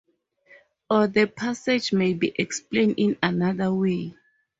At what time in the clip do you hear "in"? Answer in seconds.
2.97-3.19